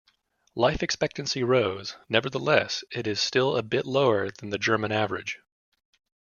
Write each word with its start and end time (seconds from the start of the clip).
Life 0.55 0.81
expectancy 0.81 1.43
rose, 1.43 1.95
nevertheless 2.09 2.83
it 2.91 3.05
is 3.05 3.19
still 3.21 3.55
a 3.55 3.61
bit 3.61 3.85
lower 3.85 4.31
than 4.31 4.49
the 4.49 4.57
German 4.57 4.91
average. 4.91 5.37